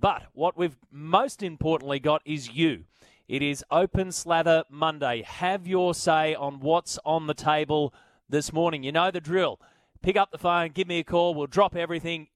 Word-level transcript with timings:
But 0.00 0.24
what 0.32 0.56
we've 0.56 0.76
most 0.90 1.42
importantly 1.42 1.98
got 1.98 2.22
is 2.24 2.52
you. 2.52 2.84
It 3.26 3.42
is 3.42 3.64
Open 3.70 4.12
Slather 4.12 4.64
Monday. 4.70 5.22
Have 5.22 5.66
your 5.66 5.92
say 5.92 6.34
on 6.34 6.60
what's 6.60 6.98
on 7.04 7.26
the 7.26 7.34
table 7.34 7.92
this 8.28 8.52
morning. 8.52 8.84
You 8.84 8.92
know 8.92 9.10
the 9.10 9.20
drill. 9.20 9.60
Pick 10.00 10.16
up 10.16 10.30
the 10.30 10.38
phone, 10.38 10.70
give 10.70 10.86
me 10.86 11.00
a 11.00 11.04
call, 11.04 11.34
we'll 11.34 11.48
drop 11.48 11.74
everything. 11.74 12.28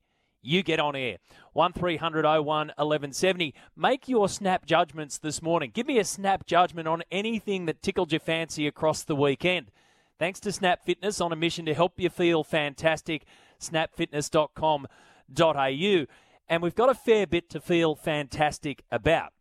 You 0.45 0.65
get 0.65 0.81
on 0.81 0.97
air. 0.97 1.19
1300 1.53 2.25
01 2.25 2.45
1170. 2.45 3.55
Make 3.77 4.09
your 4.09 4.29
snap 4.29 4.67
judgments 4.67 5.19
this 5.19 5.41
morning. 5.41 5.71
Give 5.73 5.87
me 5.87 6.01
a 6.01 6.05
snap 6.05 6.47
judgment 6.47 6.89
on 6.89 7.05
anything 7.13 7.67
that 7.67 7.81
tickled 7.81 8.11
your 8.11 8.19
fancy 8.19 8.67
across 8.67 9.05
the 9.05 9.15
weekend. 9.15 9.71
Thanks 10.19 10.41
to 10.41 10.51
Snap 10.51 10.85
Fitness 10.85 11.21
on 11.21 11.33
a 11.33 11.37
mission 11.37 11.65
to 11.67 11.75
help 11.75 12.01
you 12.01 12.11
feel 12.11 12.43
fantastic. 12.43 13.25
Snapfitness.com.au 13.61 16.07
and 16.49 16.63
we've 16.63 16.75
got 16.75 16.91
a 16.91 16.95
fair 16.95 17.27
bit 17.27 17.49
to 17.51 17.61
feel 17.61 17.95
fantastic 17.95 18.83
about. 18.91 19.33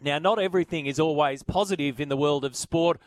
Now, 0.00 0.18
not 0.18 0.38
everything 0.38 0.86
is 0.86 0.98
always 0.98 1.42
positive 1.42 2.00
in 2.00 2.08
the 2.08 2.16
world 2.16 2.44
of 2.44 2.56
sport, 2.56 2.98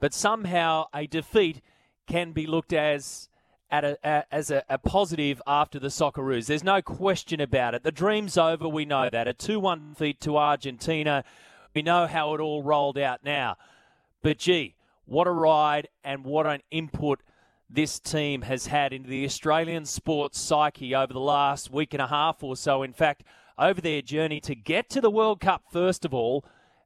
but 0.00 0.12
somehow 0.12 0.86
a 0.94 1.06
defeat 1.06 1.60
can 2.06 2.32
be 2.32 2.46
looked 2.46 2.72
as 2.72 3.28
at 3.70 3.84
a, 3.84 3.98
a, 4.04 4.24
as 4.32 4.50
a, 4.50 4.62
a 4.68 4.78
positive 4.78 5.42
after 5.46 5.78
the 5.78 5.88
Socceroos. 5.88 6.46
There's 6.46 6.64
no 6.64 6.82
question 6.82 7.40
about 7.40 7.74
it. 7.74 7.82
The 7.82 7.92
dream's 7.92 8.36
over. 8.36 8.68
We 8.68 8.84
know 8.84 9.08
that. 9.10 9.28
A 9.28 9.32
2 9.32 9.58
1 9.58 9.90
defeat 9.90 10.20
to 10.20 10.36
Argentina. 10.36 11.24
We 11.74 11.82
know 11.82 12.06
how 12.06 12.34
it 12.34 12.40
all 12.40 12.62
rolled 12.62 12.98
out 12.98 13.24
now. 13.24 13.56
But 14.22 14.38
gee, 14.38 14.74
what 15.04 15.26
a 15.26 15.32
ride 15.32 15.88
and 16.04 16.24
what 16.24 16.46
an 16.46 16.62
input 16.70 17.20
this 17.68 17.98
team 17.98 18.42
has 18.42 18.66
had 18.66 18.92
into 18.92 19.08
the 19.08 19.24
Australian 19.24 19.84
sports 19.84 20.38
psyche 20.38 20.94
over 20.94 21.12
the 21.12 21.20
last 21.20 21.70
week 21.70 21.94
and 21.94 22.02
a 22.02 22.06
half 22.06 22.42
or 22.42 22.56
so. 22.56 22.82
In 22.82 22.92
fact, 22.92 23.24
over 23.58 23.80
their 23.80 24.02
journey 24.02 24.40
to 24.40 24.54
get 24.54 24.88
to 24.90 25.00
the 25.00 25.10
World 25.10 25.40
Cup, 25.40 25.64
first 25.72 26.04
of 26.04 26.14
all, 26.14 26.44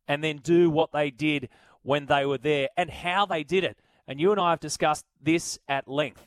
and 0.08 0.24
then 0.24 0.38
do 0.38 0.70
what 0.70 0.92
they 0.92 1.10
did 1.10 1.48
when 1.82 2.06
they 2.06 2.24
were 2.24 2.38
there 2.38 2.68
and 2.76 2.90
how 2.90 3.26
they 3.26 3.44
did 3.44 3.64
it. 3.64 3.78
And 4.06 4.20
you 4.20 4.32
and 4.32 4.40
I 4.40 4.50
have 4.50 4.60
discussed 4.60 5.04
this 5.22 5.58
at 5.68 5.86
length. 5.86 6.26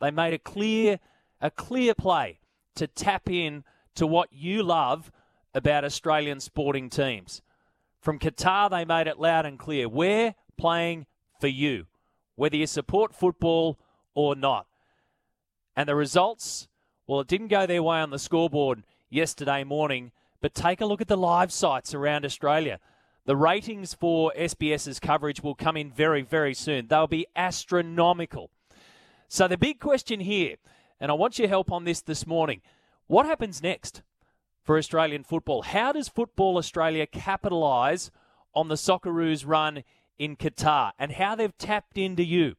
They 0.00 0.10
made 0.10 0.34
a 0.34 0.38
clear, 0.38 0.98
a 1.40 1.50
clear 1.50 1.94
play 1.94 2.40
to 2.76 2.86
tap 2.86 3.28
in 3.28 3.64
to 3.94 4.06
what 4.06 4.32
you 4.32 4.62
love 4.62 5.12
about 5.54 5.84
Australian 5.84 6.40
sporting 6.40 6.88
teams. 6.88 7.42
From 8.00 8.18
Qatar, 8.18 8.70
they 8.70 8.84
made 8.84 9.06
it 9.06 9.18
loud 9.18 9.44
and 9.44 9.58
clear. 9.58 9.88
We're 9.88 10.34
playing 10.56 11.06
for 11.38 11.48
you. 11.48 11.86
Whether 12.36 12.56
you 12.56 12.66
support 12.66 13.14
football 13.14 13.78
or 14.14 14.34
not. 14.34 14.66
And 15.76 15.88
the 15.88 15.94
results, 15.94 16.68
well, 17.06 17.20
it 17.20 17.28
didn't 17.28 17.48
go 17.48 17.66
their 17.66 17.82
way 17.82 18.00
on 18.00 18.10
the 18.10 18.18
scoreboard 18.18 18.82
yesterday 19.08 19.64
morning, 19.64 20.12
but 20.40 20.54
take 20.54 20.80
a 20.80 20.86
look 20.86 21.00
at 21.00 21.08
the 21.08 21.16
live 21.16 21.52
sites 21.52 21.94
around 21.94 22.24
Australia. 22.24 22.78
The 23.26 23.36
ratings 23.36 23.94
for 23.94 24.32
SBS's 24.36 24.98
coverage 24.98 25.42
will 25.42 25.54
come 25.54 25.76
in 25.76 25.90
very, 25.90 26.22
very 26.22 26.54
soon. 26.54 26.86
They'll 26.86 27.06
be 27.06 27.26
astronomical. 27.36 28.50
So, 29.28 29.46
the 29.46 29.58
big 29.58 29.78
question 29.78 30.20
here, 30.20 30.56
and 30.98 31.10
I 31.10 31.14
want 31.14 31.38
your 31.38 31.48
help 31.48 31.70
on 31.70 31.84
this 31.84 32.00
this 32.00 32.26
morning 32.26 32.62
what 33.10 33.26
happens 33.26 33.60
next 33.60 34.02
for 34.62 34.78
Australian 34.78 35.24
football? 35.24 35.62
How 35.62 35.90
does 35.90 36.08
Football 36.08 36.58
Australia 36.58 37.08
capitalise 37.08 38.12
on 38.54 38.68
the 38.68 38.76
Socceroos 38.76 39.44
run 39.44 39.82
in 40.16 40.36
Qatar 40.36 40.92
and 40.96 41.10
how 41.10 41.34
they've 41.34 41.58
tapped 41.58 41.98
into 41.98 42.22
you? 42.22 42.54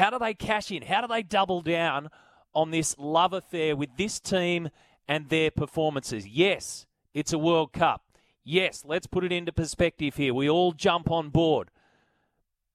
How 0.00 0.08
do 0.08 0.18
they 0.18 0.32
cash 0.32 0.70
in? 0.70 0.80
How 0.80 1.02
do 1.02 1.08
they 1.08 1.22
double 1.22 1.60
down 1.60 2.08
on 2.54 2.70
this 2.70 2.96
love 2.98 3.34
affair 3.34 3.76
with 3.76 3.90
this 3.98 4.18
team 4.18 4.70
and 5.06 5.28
their 5.28 5.50
performances? 5.50 6.26
Yes, 6.26 6.86
it's 7.12 7.34
a 7.34 7.38
World 7.38 7.74
Cup. 7.74 8.02
Yes, 8.42 8.82
let's 8.86 9.06
put 9.06 9.24
it 9.24 9.30
into 9.30 9.52
perspective 9.52 10.16
here. 10.16 10.32
We 10.32 10.48
all 10.48 10.72
jump 10.72 11.10
on 11.10 11.28
board. 11.28 11.70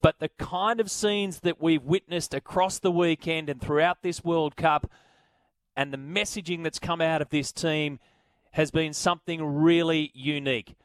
But 0.03 0.19
the 0.19 0.29
kind 0.37 0.79
of 0.79 0.91
scenes 0.91 1.39
that 1.39 1.59
we've 1.59 1.81
witnessed 1.81 2.35
across 2.35 2.77
the 2.77 2.91
weekend 2.91 3.49
and 3.49 3.59
throughout 3.59 4.03
this 4.03 4.23
World 4.23 4.55
Cup 4.55 4.85
and 5.75 5.91
the 5.91 5.97
messaging 5.97 6.61
that's 6.61 6.77
come 6.77 7.01
out 7.01 7.23
of 7.23 7.31
this 7.31 7.51
team 7.51 7.97
has 8.51 8.69
been 8.69 8.93
something 8.93 9.43
really 9.43 10.11
unique. 10.13 10.75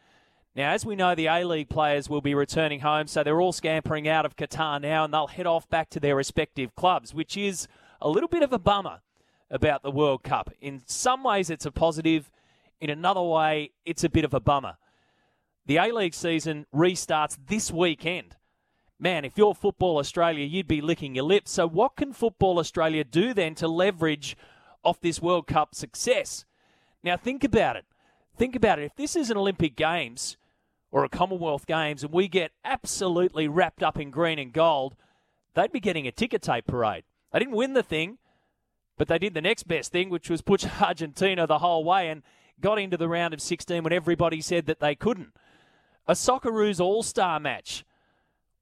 Now, 0.56 0.72
as 0.72 0.84
we 0.84 0.96
know, 0.96 1.14
the 1.14 1.26
A 1.26 1.44
League 1.44 1.68
players 1.68 2.08
will 2.08 2.20
be 2.20 2.34
returning 2.34 2.80
home, 2.80 3.06
so 3.06 3.22
they're 3.22 3.40
all 3.40 3.52
scampering 3.52 4.08
out 4.08 4.26
of 4.26 4.36
Qatar 4.36 4.80
now 4.80 5.04
and 5.04 5.14
they'll 5.14 5.28
head 5.28 5.46
off 5.46 5.68
back 5.68 5.90
to 5.90 6.00
their 6.00 6.16
respective 6.16 6.74
clubs, 6.74 7.14
which 7.14 7.36
is 7.36 7.68
a 8.00 8.08
little 8.08 8.28
bit 8.28 8.42
of 8.42 8.52
a 8.52 8.58
bummer 8.58 9.00
about 9.48 9.82
the 9.82 9.92
World 9.92 10.24
Cup. 10.24 10.50
In 10.60 10.82
some 10.86 11.22
ways, 11.22 11.50
it's 11.50 11.66
a 11.66 11.70
positive, 11.70 12.32
in 12.80 12.90
another 12.90 13.22
way, 13.22 13.70
it's 13.84 14.02
a 14.02 14.08
bit 14.08 14.24
of 14.24 14.34
a 14.34 14.40
bummer. 14.40 14.76
The 15.66 15.76
A 15.76 15.92
League 15.92 16.14
season 16.14 16.66
restarts 16.74 17.38
this 17.46 17.70
weekend. 17.70 18.36
Man, 18.98 19.24
if 19.24 19.38
you're 19.38 19.54
Football 19.54 19.98
Australia, 19.98 20.44
you'd 20.44 20.66
be 20.66 20.80
licking 20.80 21.14
your 21.14 21.24
lips. 21.24 21.52
So, 21.52 21.68
what 21.68 21.96
can 21.96 22.12
Football 22.12 22.58
Australia 22.58 23.04
do 23.04 23.32
then 23.32 23.54
to 23.56 23.68
leverage 23.68 24.36
off 24.82 25.00
this 25.00 25.22
World 25.22 25.46
Cup 25.46 25.74
success? 25.74 26.44
Now, 27.02 27.16
think 27.16 27.44
about 27.44 27.76
it. 27.76 27.84
Think 28.36 28.56
about 28.56 28.78
it. 28.78 28.84
If 28.84 28.96
this 28.96 29.16
is 29.16 29.30
an 29.30 29.36
Olympic 29.36 29.76
Games, 29.76 30.36
or 30.92 31.04
a 31.04 31.08
Commonwealth 31.08 31.66
Games 31.66 32.02
and 32.02 32.12
we 32.12 32.28
get 32.28 32.52
absolutely 32.64 33.48
wrapped 33.48 33.82
up 33.82 33.98
in 33.98 34.10
green 34.10 34.38
and 34.38 34.52
gold, 34.52 34.96
they'd 35.54 35.72
be 35.72 35.80
getting 35.80 36.06
a 36.06 36.12
ticker 36.12 36.38
tape 36.38 36.66
parade. 36.66 37.04
They 37.32 37.38
didn't 37.38 37.54
win 37.54 37.74
the 37.74 37.82
thing, 37.82 38.18
but 38.98 39.08
they 39.08 39.18
did 39.18 39.34
the 39.34 39.40
next 39.40 39.68
best 39.68 39.92
thing, 39.92 40.10
which 40.10 40.28
was 40.28 40.42
push 40.42 40.66
Argentina 40.80 41.46
the 41.46 41.58
whole 41.58 41.84
way 41.84 42.08
and 42.08 42.22
got 42.60 42.78
into 42.78 42.96
the 42.96 43.08
round 43.08 43.32
of 43.32 43.40
16 43.40 43.82
when 43.82 43.92
everybody 43.92 44.40
said 44.40 44.66
that 44.66 44.80
they 44.80 44.94
couldn't. 44.94 45.32
A 46.06 46.12
Socceroos 46.12 46.80
All 46.80 47.02
Star 47.02 47.38
match, 47.38 47.84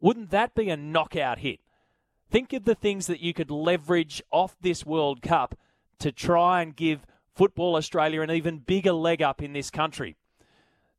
wouldn't 0.00 0.30
that 0.30 0.54
be 0.54 0.68
a 0.68 0.76
knockout 0.76 1.38
hit? 1.38 1.60
Think 2.30 2.52
of 2.52 2.64
the 2.64 2.74
things 2.74 3.06
that 3.06 3.20
you 3.20 3.32
could 3.32 3.50
leverage 3.50 4.22
off 4.30 4.54
this 4.60 4.84
World 4.84 5.22
Cup 5.22 5.58
to 5.98 6.12
try 6.12 6.60
and 6.60 6.76
give 6.76 7.06
Football 7.34 7.76
Australia 7.76 8.20
an 8.20 8.30
even 8.30 8.58
bigger 8.58 8.92
leg 8.92 9.22
up 9.22 9.42
in 9.42 9.54
this 9.54 9.70
country. 9.70 10.16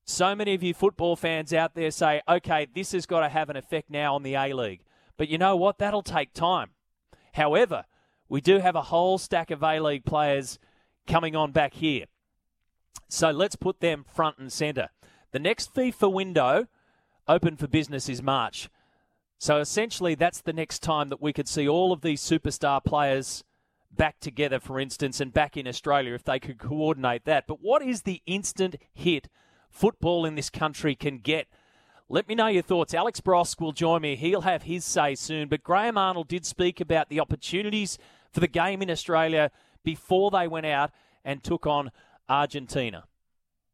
So 0.06 0.36
many 0.36 0.54
of 0.54 0.64
you 0.64 0.74
football 0.74 1.16
fans 1.16 1.54
out 1.54 1.76
there 1.76 1.92
say, 1.92 2.22
okay, 2.28 2.68
this 2.74 2.94
has 2.94 3.06
got 3.06 3.22
to 3.22 3.30
have 3.30 3.50
an 3.50 3.56
effect 3.56 3.90
now 3.90 4.16
on 4.16 4.24
the 4.24 4.36
A 4.36 4.54
League. 4.54 4.82
But 5.18 5.30
you 5.30 5.38
know 5.38 5.56
what? 5.56 5.78
That'll 5.78 6.02
take 6.02 6.34
time. 6.34 6.72
However, 7.34 7.86
we 8.28 8.42
do 8.42 8.59
have 8.59 8.76
a 8.76 8.84
whole 8.84 9.18
stack 9.18 9.52
of 9.52 9.64
A 9.64 9.80
League 9.80 10.06
players 10.06 10.59
coming 11.08 11.36
on 11.36 11.52
back 11.52 11.74
here. 11.76 12.06
So 13.08 13.32
let's 13.32 13.56
put 13.56 13.80
them 13.80 14.06
front 14.12 14.38
and 14.38 14.52
centre. 14.52 14.90
The 15.32 15.40
next 15.40 15.74
FIFA 15.74 16.12
window 16.12 16.68
open 17.28 17.58
for 17.58 17.68
business 17.68 18.09
is 18.09 18.22
March. 18.22 18.70
So 19.38 19.59
essentially, 19.59 20.16
that's 20.16 20.42
the 20.42 20.54
next 20.54 20.80
time 20.80 21.09
that 21.09 21.22
we 21.22 21.34
could 21.34 21.48
see 21.48 21.68
all 21.68 21.94
of 21.94 22.02
these 22.02 22.22
superstar 22.22 22.84
players 22.84 23.44
back 23.91 24.20
together, 24.20 24.59
for 24.59 24.79
instance, 24.79 25.20
and 25.20 25.34
back 25.34 25.56
in 25.56 25.68
Australia 25.68 26.14
if 26.14 26.23
they 26.23 26.40
could 26.40 26.58
coordinate 26.58 27.26
that. 27.26 27.47
But 27.47 27.62
what 27.62 27.82
is 27.82 28.02
the 28.02 28.22
instant 28.26 28.76
hit 28.94 29.29
football 29.70 30.26
in 30.26 30.36
this 30.36 30.50
country 30.50 30.96
can 30.96 31.20
get. 31.20 31.48
Let 32.10 32.28
me 32.28 32.36
know 32.36 32.48
your 32.48 32.64
thoughts. 32.64 32.94
Alex 32.94 33.22
Brosque 33.22 33.62
will 33.62 33.72
join 33.72 34.02
me. 34.02 34.16
He'll 34.16 34.42
have 34.42 34.64
his 34.64 34.84
say 34.84 35.16
soon. 35.16 35.48
But 35.48 35.64
Graham 35.64 35.98
Arnold 35.98 36.28
did 36.28 36.46
speak 36.46 36.82
about 36.82 37.10
the 37.10 37.20
opportunities 37.20 37.98
for 38.32 38.40
the 38.40 38.48
game 38.48 38.82
in 38.82 38.90
Australia 38.90 39.52
before 39.84 40.32
they 40.32 40.48
went 40.48 40.66
out 40.66 40.92
and 41.24 41.44
took 41.44 41.68
on 41.68 41.92
Argentina. 42.28 43.06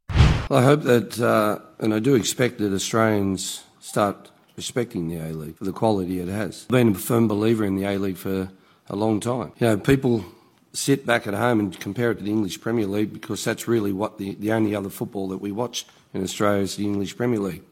I 0.10 0.62
hope 0.62 0.84
that, 0.84 1.20
uh, 1.20 1.60
and 1.80 1.94
I 1.94 2.00
do 2.00 2.14
expect 2.14 2.60
that 2.60 2.74
Australians 2.74 3.64
start 3.80 4.32
respecting 4.56 5.08
the 5.08 5.18
A 5.18 5.34
League 5.34 5.58
for 5.58 5.64
the 5.64 5.72
quality 5.72 6.20
it 6.20 6.28
has. 6.28 6.66
I've 6.70 6.74
been 6.74 6.90
a 6.90 6.96
firm 6.96 7.28
believer 7.28 7.66
in 7.66 7.76
the 7.76 7.86
A 7.86 7.98
League 7.98 8.18
for 8.18 8.52
a 8.88 8.96
long 8.96 9.20
time. 9.20 9.54
You 9.60 9.68
know, 9.68 9.78
people 9.78 10.26
sit 10.76 11.06
back 11.06 11.26
at 11.28 11.34
home 11.34 11.60
and 11.60 11.80
compare 11.80 12.12
it 12.12 12.16
to 12.16 12.24
the 12.24 12.32
English 12.32 12.62
Premier 12.62 12.88
League 12.88 13.14
because 13.14 13.44
that's 13.44 13.68
really 13.68 13.94
what 13.94 14.18
the, 14.18 14.36
the 14.36 14.52
only 14.52 14.76
other 14.76 14.90
football 14.90 15.28
that 15.30 15.38
we 15.38 15.52
watch 15.52 15.86
in 16.14 16.24
Australia 16.24 16.64
is 16.64 16.76
the 16.76 16.86
English 16.86 17.16
Premier 17.18 17.40
League. 17.40 17.64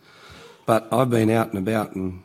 But 0.66 0.92
I've 0.92 1.10
been 1.10 1.30
out 1.30 1.50
and 1.50 1.58
about 1.58 1.94
and 1.96 2.24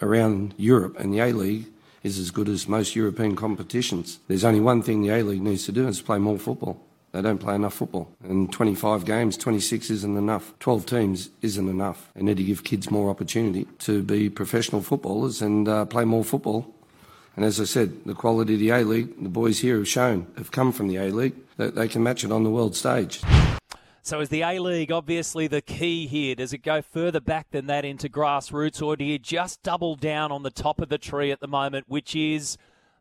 around 0.00 0.54
Europe 0.56 0.98
and 0.98 1.12
the 1.12 1.20
A 1.20 1.32
League, 1.32 1.66
is 2.04 2.18
as 2.18 2.30
good 2.30 2.48
as 2.48 2.68
most 2.68 2.94
European 2.94 3.34
competitions. 3.34 4.20
There's 4.28 4.44
only 4.44 4.60
one 4.60 4.82
thing 4.82 5.02
the 5.02 5.08
A 5.08 5.22
League 5.22 5.42
needs 5.42 5.64
to 5.64 5.72
do 5.72 5.88
is 5.88 6.00
play 6.02 6.18
more 6.18 6.38
football. 6.38 6.80
They 7.12 7.22
don't 7.22 7.38
play 7.38 7.54
enough 7.54 7.74
football. 7.74 8.10
And 8.22 8.52
25 8.52 9.04
games, 9.04 9.36
26 9.36 9.88
isn't 9.88 10.16
enough. 10.16 10.52
12 10.58 10.84
teams 10.84 11.30
isn't 11.42 11.68
enough. 11.68 12.10
They 12.14 12.22
need 12.22 12.36
to 12.36 12.44
give 12.44 12.64
kids 12.64 12.90
more 12.90 13.08
opportunity 13.08 13.66
to 13.80 14.02
be 14.02 14.28
professional 14.28 14.82
footballers 14.82 15.40
and 15.40 15.68
uh, 15.68 15.84
play 15.86 16.04
more 16.04 16.24
football. 16.24 16.73
And 17.36 17.44
as 17.44 17.60
I 17.60 17.64
said, 17.64 18.04
the 18.04 18.14
quality 18.14 18.54
of 18.54 18.60
the 18.60 18.70
A 18.70 18.84
League, 18.84 19.22
the 19.22 19.28
boys 19.28 19.60
here 19.60 19.76
have 19.78 19.88
shown, 19.88 20.26
have 20.36 20.52
come 20.52 20.70
from 20.70 20.88
the 20.88 20.96
A 20.96 21.10
League, 21.10 21.34
that 21.56 21.74
they 21.74 21.88
can 21.88 22.02
match 22.02 22.24
it 22.24 22.30
on 22.30 22.44
the 22.44 22.50
world 22.50 22.76
stage. 22.76 23.20
So 24.02 24.20
is 24.20 24.28
the 24.28 24.42
A 24.42 24.58
League 24.58 24.92
obviously 24.92 25.46
the 25.46 25.62
key 25.62 26.06
here? 26.06 26.34
Does 26.34 26.52
it 26.52 26.58
go 26.58 26.82
further 26.82 27.20
back 27.20 27.50
than 27.50 27.66
that 27.66 27.84
into 27.84 28.08
grassroots, 28.08 28.82
or 28.82 28.96
do 28.96 29.04
you 29.04 29.18
just 29.18 29.62
double 29.62 29.96
down 29.96 30.30
on 30.30 30.42
the 30.42 30.50
top 30.50 30.80
of 30.80 30.90
the 30.90 30.98
tree 30.98 31.32
at 31.32 31.40
the 31.40 31.48
moment, 31.48 31.86
which 31.88 32.14
is 32.14 32.56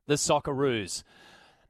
the 0.08 0.16
Socceroos? 0.16 1.04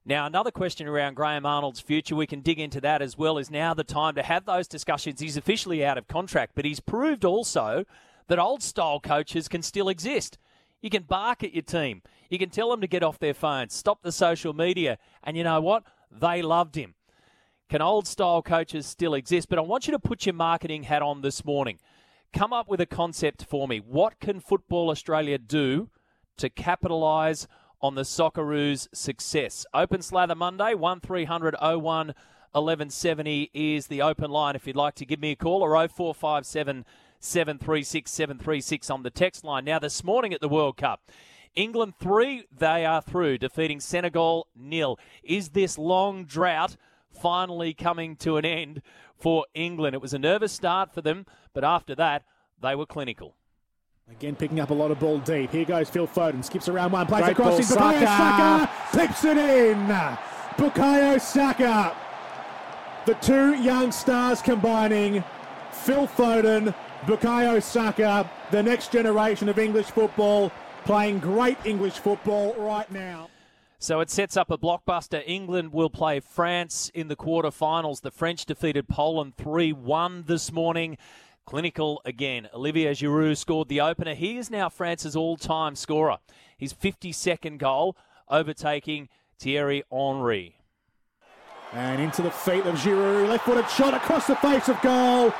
Now, 0.05 0.25
another 0.25 0.51
question 0.51 0.87
around 0.87 1.15
Graham 1.15 1.45
Arnold's 1.45 1.79
future, 1.79 2.15
we 2.15 2.27
can 2.27 2.41
dig 2.41 2.59
into 2.59 2.81
that 2.81 3.01
as 3.01 3.17
well. 3.17 3.37
Is 3.37 3.49
now 3.49 3.73
the 3.73 3.83
time 3.83 4.15
to 4.15 4.23
have 4.23 4.45
those 4.45 4.67
discussions? 4.67 5.19
He's 5.19 5.37
officially 5.37 5.83
out 5.83 5.97
of 5.97 6.07
contract, 6.07 6.51
but 6.55 6.65
he's 6.65 6.79
proved 6.79 7.25
also 7.25 7.85
that 8.27 8.39
old 8.39 8.61
style 8.61 8.99
coaches 8.99 9.47
can 9.47 9.61
still 9.61 9.89
exist. 9.89 10.37
You 10.83 10.89
can 10.89 11.03
bark 11.03 11.45
at 11.45 11.53
your 11.53 11.63
team, 11.63 12.01
you 12.29 12.37
can 12.37 12.49
tell 12.49 12.69
them 12.69 12.81
to 12.81 12.87
get 12.87 13.03
off 13.03 13.17
their 13.17 13.33
phones, 13.33 13.73
stop 13.73 14.03
the 14.03 14.11
social 14.11 14.51
media, 14.51 14.97
and 15.23 15.37
you 15.37 15.43
know 15.45 15.61
what? 15.61 15.83
They 16.11 16.41
loved 16.41 16.75
him. 16.75 16.95
Can 17.69 17.81
old 17.81 18.05
style 18.05 18.41
coaches 18.41 18.85
still 18.85 19.13
exist? 19.13 19.47
But 19.47 19.59
I 19.59 19.61
want 19.61 19.87
you 19.87 19.91
to 19.93 19.99
put 19.99 20.25
your 20.25 20.35
marketing 20.35 20.83
hat 20.83 21.01
on 21.01 21.21
this 21.21 21.45
morning. 21.45 21.79
Come 22.33 22.51
up 22.51 22.67
with 22.67 22.81
a 22.81 22.85
concept 22.85 23.45
for 23.45 23.65
me. 23.65 23.77
What 23.77 24.19
can 24.19 24.41
Football 24.41 24.89
Australia 24.89 25.37
do 25.37 25.89
to 26.35 26.49
capitalise 26.49 27.47
on 27.81 27.95
the 27.95 28.01
Socceroos' 28.01 28.89
success? 28.93 29.65
Open 29.73 30.01
Slather 30.01 30.35
Monday, 30.35 30.73
1300 30.73 31.55
01 31.61 32.13
1170 32.51 33.49
is 33.53 33.87
the 33.87 34.01
open 34.01 34.29
line 34.29 34.55
if 34.55 34.67
you'd 34.67 34.75
like 34.75 34.95
to 34.95 35.05
give 35.05 35.21
me 35.21 35.31
a 35.31 35.35
call 35.35 35.63
or 35.63 35.71
0457 35.87 36.85
736 37.23 38.11
736 38.11 38.89
on 38.89 39.03
the 39.03 39.09
text 39.09 39.43
line. 39.43 39.65
Now, 39.65 39.79
this 39.79 40.03
morning 40.03 40.33
at 40.33 40.41
the 40.41 40.49
World 40.49 40.77
Cup, 40.77 41.01
England 41.55 41.93
3, 41.99 42.45
they 42.51 42.85
are 42.85 43.01
through, 43.01 43.37
defeating 43.37 43.79
Senegal 43.79 44.47
nil. 44.55 44.99
Is 45.23 45.49
this 45.49 45.77
long 45.77 46.25
drought 46.25 46.75
finally 47.13 47.73
coming 47.73 48.15
to 48.17 48.37
an 48.37 48.45
end 48.45 48.81
for 49.15 49.45
England. 49.53 49.95
It 49.95 50.01
was 50.01 50.13
a 50.13 50.19
nervous 50.19 50.51
start 50.51 50.93
for 50.93 51.01
them, 51.01 51.25
but 51.53 51.63
after 51.63 51.95
that, 51.95 52.23
they 52.61 52.75
were 52.75 52.85
clinical. 52.85 53.35
Again, 54.11 54.35
picking 54.35 54.59
up 54.59 54.69
a 54.69 54.73
lot 54.73 54.91
of 54.91 54.99
ball 54.99 55.19
deep. 55.19 55.51
Here 55.51 55.63
goes 55.63 55.89
Phil 55.89 56.07
Foden. 56.07 56.43
Skips 56.43 56.67
around 56.67 56.91
one, 56.91 57.07
plays 57.07 57.23
Great 57.23 57.31
across 57.31 57.57
into 57.57 57.79
Bukayo 57.79 58.05
Saka. 58.05 58.71
Clips 58.91 59.23
it 59.23 59.37
in. 59.37 59.87
Bukayo 60.57 61.21
Saka. 61.21 61.95
The 63.05 63.13
two 63.15 63.55
young 63.55 63.91
stars 63.91 64.41
combining. 64.41 65.23
Phil 65.71 66.07
Foden, 66.07 66.75
Bukayo 67.05 67.61
Saka, 67.61 68.29
the 68.51 68.63
next 68.63 68.91
generation 68.91 69.49
of 69.49 69.59
English 69.59 69.87
football, 69.87 70.51
playing 70.85 71.19
great 71.19 71.57
English 71.65 71.95
football 71.95 72.53
right 72.55 72.89
now. 72.91 73.29
So 73.77 73.99
it 73.99 74.09
sets 74.09 74.37
up 74.37 74.49
a 74.49 74.57
blockbuster. 74.57 75.21
England 75.25 75.73
will 75.73 75.89
play 75.89 76.21
France 76.21 76.89
in 76.93 77.09
the 77.09 77.17
quarterfinals. 77.17 77.99
The 77.99 78.11
French 78.11 78.45
defeated 78.45 78.87
Poland 78.87 79.35
3 79.35 79.73
1 79.73 80.23
this 80.27 80.53
morning. 80.53 80.97
Clinical 81.45 82.01
again. 82.05 82.47
Olivier 82.53 82.93
Giroud 82.93 83.35
scored 83.35 83.67
the 83.67 83.81
opener. 83.81 84.13
He 84.13 84.37
is 84.37 84.49
now 84.49 84.69
France's 84.69 85.17
all 85.17 85.35
time 85.35 85.75
scorer. 85.75 86.19
His 86.57 86.73
52nd 86.73 87.57
goal, 87.57 87.97
overtaking 88.29 89.09
Thierry 89.37 89.83
Henry. 89.91 90.55
And 91.73 92.01
into 92.01 92.21
the 92.21 92.31
feet 92.31 92.65
of 92.65 92.75
Giroud. 92.75 93.27
Left 93.27 93.43
footed 93.43 93.69
shot 93.69 93.93
across 93.93 94.27
the 94.27 94.37
face 94.37 94.69
of 94.69 94.81
goal. 94.81 95.33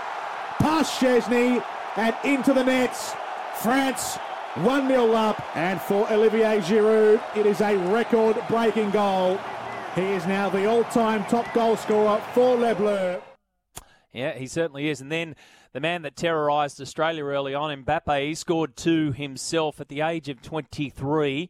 Past 0.64 0.98
Szczesny 1.02 1.62
and 1.98 2.16
into 2.24 2.54
the 2.54 2.64
nets. 2.64 3.14
France 3.62 4.16
1 4.56 4.88
0 4.88 5.12
up, 5.12 5.46
and 5.58 5.82
for 5.82 6.10
Olivier 6.10 6.62
Giroud, 6.62 7.22
it 7.36 7.46
is 7.46 7.60
a 7.60 7.76
record 7.92 8.42
breaking 8.48 8.92
goal. 8.92 9.38
He 9.94 10.04
is 10.04 10.26
now 10.26 10.48
the 10.48 10.66
all 10.66 10.86
time 10.86 11.26
top 11.26 11.54
goal 11.54 11.76
scorer 11.76 12.22
for 12.34 12.56
Les 12.56 12.76
Bleus. 12.76 13.22
Yeah, 14.14 14.38
he 14.38 14.48
certainly 14.48 14.88
is. 14.88 15.02
And 15.02 15.12
then 15.12 15.36
the 15.74 15.82
man 15.82 16.02
that 16.04 16.16
terrorised 16.16 16.80
Australia 16.80 17.26
early 17.26 17.54
on, 17.54 17.84
Mbappe, 17.84 18.26
he 18.26 18.34
scored 18.34 18.78
two 18.78 19.12
himself 19.12 19.82
at 19.82 19.90
the 19.90 20.00
age 20.00 20.30
of 20.30 20.42
23. 20.42 21.50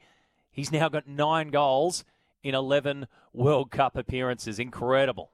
He's 0.51 0.71
now 0.71 0.89
got 0.89 1.05
nine 1.05 1.51
goals 1.51 2.03
in 2.41 2.55
11 2.55 3.05
World 3.31 3.69
Cup 3.69 3.95
appearances. 3.95 4.57
Incredible. 4.57 5.29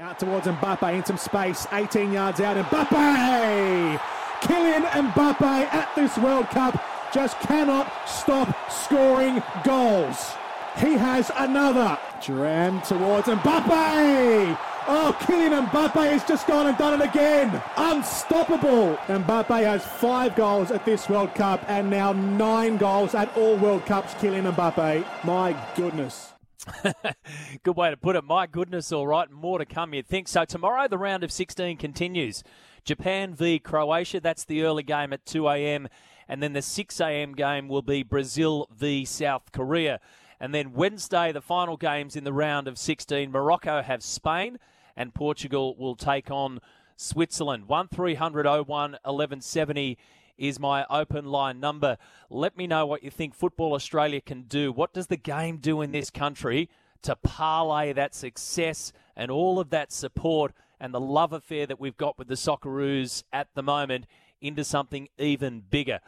Out 0.00 0.20
towards 0.20 0.46
Mbappe 0.46 0.94
in 0.94 1.04
some 1.04 1.16
space, 1.16 1.66
18 1.72 2.12
yards 2.12 2.40
out. 2.40 2.56
Mbappe! 2.56 3.98
Kylian 4.42 4.84
Mbappe 4.84 5.42
at 5.42 5.92
this 5.96 6.16
World 6.18 6.46
Cup 6.50 6.80
just 7.12 7.36
cannot 7.40 7.90
stop 8.08 8.70
scoring 8.70 9.42
goals. 9.64 10.34
He 10.76 10.92
has 10.92 11.32
another. 11.36 11.98
Duran 12.24 12.80
towards 12.82 13.26
Mbappe! 13.26 14.56
Oh, 14.86 15.16
Kylian 15.18 15.66
Mbappe 15.66 16.12
has 16.12 16.22
just 16.22 16.46
gone 16.46 16.68
and 16.68 16.78
done 16.78 17.02
it 17.02 17.04
again. 17.04 17.60
Unstoppable. 17.76 18.96
Mbappe 19.08 19.64
has 19.64 19.84
five 19.84 20.36
goals 20.36 20.70
at 20.70 20.84
this 20.84 21.08
World 21.08 21.34
Cup 21.34 21.64
and 21.66 21.90
now 21.90 22.12
nine 22.12 22.76
goals 22.76 23.16
at 23.16 23.36
all 23.36 23.56
World 23.56 23.84
Cups. 23.84 24.14
Kylian 24.14 24.52
Mbappe. 24.52 25.24
My 25.24 25.56
goodness. 25.74 26.37
Good 27.62 27.76
way 27.76 27.90
to 27.90 27.96
put 27.96 28.16
it. 28.16 28.24
My 28.24 28.46
goodness, 28.46 28.92
all 28.92 29.06
right. 29.06 29.30
More 29.30 29.58
to 29.58 29.64
come, 29.64 29.94
you'd 29.94 30.06
think. 30.06 30.28
So, 30.28 30.44
tomorrow 30.44 30.88
the 30.88 30.98
round 30.98 31.24
of 31.24 31.32
16 31.32 31.76
continues. 31.76 32.42
Japan 32.84 33.34
v 33.34 33.58
Croatia, 33.58 34.20
that's 34.20 34.44
the 34.44 34.62
early 34.62 34.82
game 34.82 35.12
at 35.12 35.26
2 35.26 35.48
a.m. 35.48 35.88
And 36.28 36.42
then 36.42 36.52
the 36.52 36.62
6 36.62 37.00
a.m. 37.00 37.34
game 37.34 37.68
will 37.68 37.82
be 37.82 38.02
Brazil 38.02 38.68
v 38.74 39.04
South 39.04 39.52
Korea. 39.52 40.00
And 40.40 40.54
then 40.54 40.72
Wednesday, 40.72 41.32
the 41.32 41.40
final 41.40 41.76
games 41.76 42.14
in 42.14 42.24
the 42.24 42.32
round 42.32 42.68
of 42.68 42.78
16. 42.78 43.30
Morocco 43.30 43.82
have 43.82 44.02
Spain, 44.02 44.58
and 44.96 45.14
Portugal 45.14 45.74
will 45.76 45.96
take 45.96 46.30
on 46.30 46.60
Switzerland. 46.96 47.66
1300 47.66 48.46
01 48.46 48.66
1170 48.66 49.98
is 50.38 50.58
my 50.58 50.86
open 50.88 51.26
line 51.26 51.60
number. 51.60 51.98
Let 52.30 52.56
me 52.56 52.66
know 52.66 52.86
what 52.86 53.02
you 53.02 53.10
think 53.10 53.34
Football 53.34 53.74
Australia 53.74 54.20
can 54.20 54.42
do. 54.42 54.72
What 54.72 54.94
does 54.94 55.08
the 55.08 55.16
game 55.16 55.58
do 55.58 55.82
in 55.82 55.92
this 55.92 56.10
country 56.10 56.70
to 57.02 57.16
parlay 57.16 57.92
that 57.92 58.14
success 58.14 58.92
and 59.16 59.30
all 59.30 59.60
of 59.60 59.70
that 59.70 59.92
support 59.92 60.52
and 60.80 60.94
the 60.94 61.00
love 61.00 61.32
affair 61.32 61.66
that 61.66 61.80
we've 61.80 61.96
got 61.96 62.18
with 62.18 62.28
the 62.28 62.34
Socceroos 62.34 63.24
at 63.32 63.48
the 63.54 63.62
moment 63.62 64.06
into 64.40 64.64
something 64.64 65.08
even 65.18 65.60
bigger? 65.60 66.00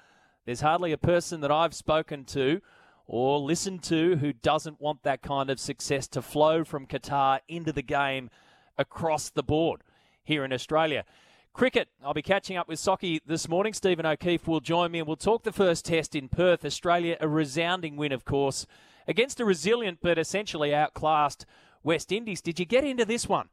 There's 0.47 0.61
hardly 0.61 0.93
a 0.93 0.99
person 0.99 1.41
that 1.43 1.51
I've 1.51 1.75
spoken 1.75 2.25
to 2.27 2.61
or 3.07 3.41
listened 3.41 3.83
to 3.83 4.17
who 4.17 4.33
doesn't 4.33 4.81
want 4.81 5.03
that 5.03 5.21
kind 5.21 5.51
of 5.51 5.59
success 5.59 6.07
to 6.07 6.23
flow 6.23 6.63
from 6.63 6.87
Qatar 6.87 7.41
into 7.49 7.73
the 7.73 7.83
game 7.83 8.31
across 8.79 9.31
the 9.31 9.43
board 9.43 9.83
here 10.23 10.45
in 10.45 10.53
Australia. 10.53 11.05
Cricket, 11.53 11.89
I'll 12.03 12.15
be 12.15 12.23
catching 12.23 12.57
up 12.57 12.69
with 12.69 12.79
Socky 12.79 13.21
this 13.27 13.49
morning. 13.49 13.75
Stephen 13.75 14.07
O'Keefe 14.07 14.47
will 14.47 14.61
join 14.61 14.93
me 14.93 15.01
and 15.01 15.07
we'll 15.07 15.17
talk 15.17 15.43
the 15.43 15.53
first 15.53 15.85
test 15.85 16.15
in 16.15 16.29
Perth. 16.29 16.65
Australia, 16.65 17.17
a 17.21 17.29
resounding 17.29 17.97
win, 17.97 18.13
of 18.13 18.25
course, 18.25 18.67
against 19.07 19.41
a 19.41 19.45
resilient 19.45 19.99
but 20.01 20.17
essentially 20.17 20.75
outclassed 20.75 21.45
West 21.83 22.13
Indies. 22.13 22.41
Did 22.41 22.59
you 22.59 22.65
get 22.65 22.85
into 22.85 23.05
this 23.05 23.29
one? 23.29 23.49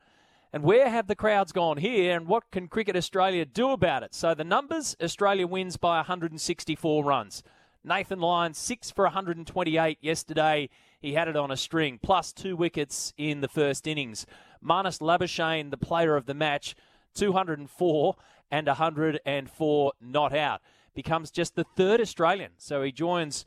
And 0.53 0.63
where 0.63 0.89
have 0.89 1.07
the 1.07 1.15
crowds 1.15 1.51
gone 1.51 1.77
here 1.77 2.15
and 2.15 2.27
what 2.27 2.49
can 2.51 2.67
Cricket 2.67 2.95
Australia 2.95 3.45
do 3.45 3.71
about 3.71 4.03
it? 4.03 4.13
So 4.13 4.33
the 4.33 4.43
numbers 4.43 4.95
Australia 5.01 5.47
wins 5.47 5.75
by 5.75 5.97
164 5.97 7.03
runs. 7.03 7.43
Nathan 7.83 8.19
Lyon, 8.19 8.53
6 8.53 8.91
for 8.91 9.05
128 9.05 9.97
yesterday. 10.01 10.69
He 10.99 11.13
had 11.13 11.27
it 11.27 11.35
on 11.35 11.51
a 11.51 11.57
string, 11.57 11.99
plus 12.01 12.31
two 12.31 12.55
wickets 12.55 13.13
in 13.17 13.41
the 13.41 13.47
first 13.47 13.87
innings. 13.87 14.25
Marnus 14.63 14.99
Labuschagne, 14.99 15.71
the 15.71 15.77
player 15.77 16.15
of 16.15 16.25
the 16.25 16.33
match, 16.33 16.75
204 17.15 18.15
and 18.51 18.67
104 18.67 19.93
not 20.01 20.35
out. 20.35 20.61
Becomes 20.93 21.31
just 21.31 21.55
the 21.55 21.65
third 21.75 22.01
Australian. 22.01 22.51
So 22.57 22.81
he 22.81 22.91
joins 22.91 23.45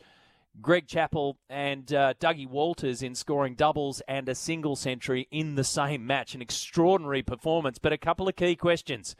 Greg 0.60 0.86
Chappell 0.86 1.38
and 1.48 1.92
uh, 1.92 2.14
Dougie 2.20 2.48
Walters 2.48 3.02
in 3.02 3.14
scoring 3.14 3.54
doubles 3.54 4.02
and 4.06 4.28
a 4.28 4.34
single 4.34 4.76
century 4.76 5.26
in 5.30 5.54
the 5.54 5.64
same 5.64 6.06
match. 6.06 6.34
An 6.34 6.42
extraordinary 6.42 7.22
performance, 7.22 7.78
but 7.78 7.92
a 7.92 7.98
couple 7.98 8.28
of 8.28 8.36
key 8.36 8.56
questions. 8.56 9.16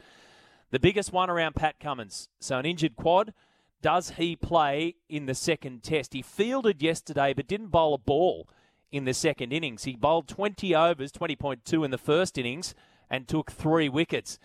The 0.71 0.79
biggest 0.79 1.11
one 1.11 1.29
around 1.29 1.55
Pat 1.55 1.79
Cummins. 1.79 2.29
So 2.39 2.57
an 2.57 2.65
injured 2.65 2.95
quad. 2.95 3.33
Does 3.81 4.11
he 4.11 4.35
play 4.35 4.95
in 5.09 5.25
the 5.25 5.33
second 5.33 5.83
test? 5.83 6.13
He 6.13 6.21
fielded 6.21 6.81
yesterday 6.81 7.33
but 7.33 7.47
didn't 7.47 7.69
bowl 7.69 7.95
a 7.95 7.97
ball 7.97 8.47
in 8.91 9.05
the 9.05 9.13
second 9.13 9.51
innings. 9.51 9.85
He 9.85 9.95
bowled 9.95 10.27
20 10.27 10.75
overs, 10.75 11.11
20.2 11.11 11.83
in 11.83 11.91
the 11.91 11.97
first 11.97 12.37
innings, 12.37 12.75
and 13.11 13.27
took 13.27 13.51
three 13.51 13.89
wickets. 13.89 14.39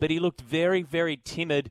But 0.00 0.10
he 0.10 0.18
looked 0.18 0.40
very, 0.40 0.80
very 0.80 1.18
timid 1.22 1.70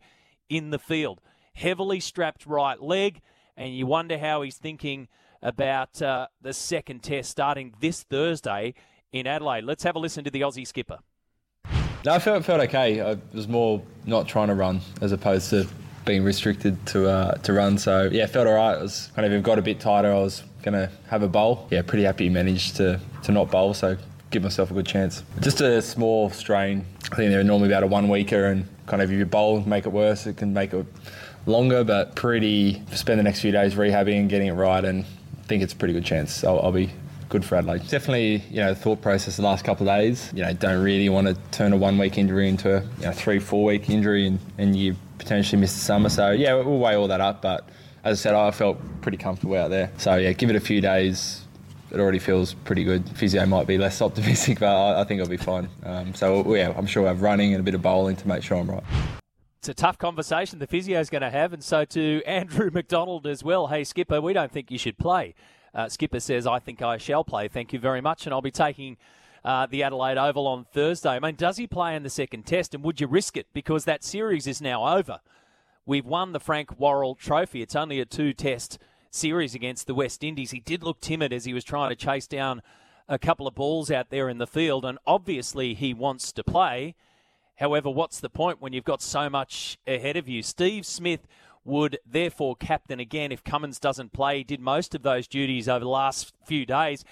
in 0.49 0.69
the 0.69 0.77
field. 0.77 1.21
Heavily 1.53 1.99
strapped 1.99 2.45
right 2.45 2.79
leg, 2.79 3.21
and 3.57 3.73
you 3.73 3.87
wonder 3.87 4.19
how 4.19 4.43
he's 4.43 4.57
thinking 4.57 5.07
about 5.41 6.01
uh, 6.01 6.27
the 6.41 6.53
second 6.53 7.01
test 7.01 7.31
starting 7.31 7.73
this 7.79 8.03
Thursday 8.03 8.75
in 9.11 9.25
Adelaide. 9.25 9.63
Let's 9.63 9.83
have 9.83 9.95
a 9.95 9.99
listen 9.99 10.23
to 10.25 10.31
the 10.31 10.41
Aussie 10.41 10.67
skipper. 10.67 10.99
No, 12.05 12.13
I 12.13 12.19
felt 12.19 12.45
felt 12.45 12.61
okay. 12.61 12.99
I 13.01 13.17
was 13.33 13.47
more 13.47 13.81
not 14.05 14.27
trying 14.27 14.47
to 14.47 14.55
run 14.55 14.81
as 15.01 15.11
opposed 15.11 15.49
to 15.51 15.67
being 16.05 16.23
restricted 16.23 16.83
to 16.87 17.07
uh, 17.07 17.35
to 17.37 17.53
run. 17.53 17.77
So 17.77 18.09
yeah, 18.11 18.25
felt 18.25 18.47
alright. 18.47 18.77
It 18.77 18.81
was 18.81 19.11
kind 19.15 19.31
of 19.31 19.43
got 19.43 19.59
a 19.59 19.61
bit 19.61 19.79
tighter. 19.79 20.11
I 20.11 20.19
was 20.19 20.43
gonna 20.63 20.89
have 21.09 21.21
a 21.21 21.27
bowl. 21.27 21.67
Yeah, 21.69 21.81
pretty 21.83 22.03
happy 22.03 22.29
managed 22.29 22.77
to 22.77 22.99
to 23.23 23.31
not 23.31 23.51
bowl. 23.51 23.73
So 23.73 23.97
give 24.31 24.43
myself 24.43 24.71
a 24.71 24.73
good 24.73 24.85
chance. 24.85 25.23
Just 25.41 25.61
a 25.61 25.81
small 25.81 26.29
strain. 26.29 26.85
I 27.11 27.15
think 27.15 27.31
they're 27.31 27.43
normally 27.43 27.69
about 27.69 27.83
a 27.83 27.87
one 27.87 28.09
weeker, 28.09 28.45
and 28.45 28.67
kind 28.87 29.01
of 29.01 29.11
if 29.11 29.17
you 29.17 29.25
bowl, 29.25 29.61
make 29.61 29.85
it 29.85 29.91
worse, 29.91 30.25
it 30.25 30.37
can 30.37 30.53
make 30.53 30.73
it 30.73 30.85
longer. 31.45 31.83
But 31.83 32.15
pretty 32.15 32.81
spend 32.93 33.19
the 33.19 33.23
next 33.23 33.41
few 33.41 33.51
days 33.51 33.75
rehabbing 33.75 34.19
and 34.19 34.29
getting 34.29 34.47
it 34.47 34.53
right, 34.53 34.83
and 34.83 35.05
I 35.39 35.43
think 35.43 35.61
it's 35.61 35.73
a 35.73 35.75
pretty 35.75 35.93
good 35.93 36.05
chance. 36.05 36.43
I'll, 36.43 36.59
I'll 36.61 36.71
be 36.71 36.89
good 37.31 37.45
for 37.45 37.55
Adelaide. 37.55 37.87
Definitely, 37.87 38.43
you 38.49 38.57
know, 38.57 38.75
thought 38.75 39.01
process 39.01 39.37
the 39.37 39.41
last 39.41 39.63
couple 39.63 39.87
of 39.89 39.95
days. 39.97 40.31
You 40.33 40.43
know, 40.43 40.53
don't 40.53 40.83
really 40.83 41.09
want 41.09 41.27
to 41.27 41.35
turn 41.51 41.73
a 41.73 41.77
one 41.77 41.97
week 41.97 42.17
injury 42.17 42.47
into 42.49 42.77
a 42.77 42.81
you 42.81 43.05
know, 43.05 43.11
three, 43.11 43.39
four 43.39 43.63
week 43.63 43.89
injury 43.89 44.27
and, 44.27 44.39
and 44.57 44.75
you 44.75 44.95
potentially 45.17 45.59
miss 45.59 45.73
the 45.73 45.79
summer. 45.79 46.09
So, 46.09 46.31
yeah, 46.31 46.53
we'll 46.55 46.77
weigh 46.77 46.95
all 46.95 47.07
that 47.07 47.21
up. 47.21 47.41
But 47.41 47.67
as 48.03 48.19
I 48.19 48.21
said, 48.21 48.35
I 48.35 48.51
felt 48.51 48.79
pretty 49.01 49.17
comfortable 49.17 49.55
out 49.55 49.69
there. 49.69 49.91
So, 49.97 50.15
yeah, 50.15 50.33
give 50.33 50.49
it 50.49 50.55
a 50.57 50.59
few 50.59 50.81
days. 50.81 51.45
It 51.91 51.99
already 51.99 52.19
feels 52.19 52.53
pretty 52.53 52.83
good. 52.83 53.07
Physio 53.09 53.45
might 53.45 53.67
be 53.67 53.77
less 53.77 54.01
optimistic, 54.01 54.59
but 54.59 54.73
I, 54.73 55.01
I 55.01 55.03
think 55.03 55.21
I'll 55.21 55.27
be 55.27 55.37
fine. 55.37 55.67
Um, 55.83 56.13
so, 56.13 56.55
yeah, 56.55 56.73
I'm 56.77 56.85
sure 56.85 57.05
I 57.05 57.09
have 57.09 57.21
running 57.21 57.53
and 57.53 57.59
a 57.59 57.63
bit 57.63 57.75
of 57.75 57.81
bowling 57.81 58.15
to 58.15 58.27
make 58.27 58.43
sure 58.43 58.57
I'm 58.57 58.69
right. 58.69 58.83
It's 59.59 59.69
a 59.69 59.73
tough 59.73 59.97
conversation 59.97 60.57
the 60.57 60.65
physio's 60.65 61.09
going 61.09 61.21
to 61.21 61.29
have, 61.29 61.53
and 61.53 61.63
so 61.63 61.85
to 61.85 62.23
Andrew 62.25 62.71
McDonald 62.71 63.27
as 63.27 63.43
well. 63.43 63.67
Hey, 63.67 63.83
Skipper, 63.83 64.21
we 64.21 64.33
don't 64.33 64.51
think 64.51 64.71
you 64.71 64.77
should 64.77 64.97
play. 64.97 65.35
Uh, 65.73 65.87
Skipper 65.87 66.19
says, 66.19 66.47
I 66.47 66.59
think 66.59 66.81
I 66.81 66.97
shall 66.97 67.23
play. 67.23 67.47
Thank 67.47 67.73
you 67.73 67.79
very 67.79 68.01
much. 68.01 68.25
And 68.25 68.33
I'll 68.33 68.41
be 68.41 68.51
taking 68.51 68.97
uh, 69.43 69.67
the 69.67 69.83
Adelaide 69.83 70.17
Oval 70.17 70.47
on 70.47 70.65
Thursday. 70.65 71.11
I 71.11 71.19
mean, 71.19 71.35
does 71.35 71.57
he 71.57 71.67
play 71.67 71.95
in 71.95 72.03
the 72.03 72.09
second 72.09 72.45
test? 72.45 72.73
And 72.73 72.83
would 72.83 72.99
you 72.99 73.07
risk 73.07 73.37
it? 73.37 73.47
Because 73.53 73.85
that 73.85 74.03
series 74.03 74.47
is 74.47 74.61
now 74.61 74.97
over. 74.97 75.19
We've 75.85 76.05
won 76.05 76.31
the 76.31 76.39
Frank 76.39 76.79
Worrell 76.79 77.15
Trophy. 77.15 77.61
It's 77.61 77.75
only 77.75 77.99
a 77.99 78.05
two 78.05 78.33
test 78.33 78.77
series 79.11 79.53
against 79.53 79.85
the 79.85 79.93
West 79.93 80.23
Indies. 80.23 80.51
He 80.51 80.59
did 80.59 80.83
look 80.83 80.99
timid 80.99 81.31
as 81.31 81.45
he 81.45 81.53
was 81.53 81.63
trying 81.63 81.89
to 81.89 81.95
chase 81.95 82.27
down 82.27 82.61
a 83.07 83.19
couple 83.19 83.45
of 83.45 83.53
balls 83.53 83.91
out 83.91 84.09
there 84.09 84.29
in 84.29 84.37
the 84.37 84.47
field. 84.47 84.85
And 84.85 84.97
obviously, 85.05 85.73
he 85.73 85.93
wants 85.93 86.31
to 86.31 86.43
play. 86.43 86.95
However, 87.57 87.89
what's 87.89 88.19
the 88.19 88.29
point 88.29 88.61
when 88.61 88.73
you've 88.73 88.85
got 88.85 89.01
so 89.01 89.29
much 89.29 89.77
ahead 89.85 90.17
of 90.17 90.27
you? 90.27 90.41
Steve 90.41 90.85
Smith 90.85 91.27
would 91.63 91.99
therefore 92.05 92.55
captain 92.55 92.99
again 92.99 93.31
if 93.31 93.43
Cummins 93.43 93.79
doesn't 93.79 94.13
play. 94.13 94.39
He 94.39 94.43
did 94.43 94.59
most 94.59 94.95
of 94.95 95.03
those 95.03 95.27
duties 95.27 95.69
over 95.69 95.83
the 95.83 95.89
last 95.89 96.33
few 96.45 96.65
days. 96.65 97.03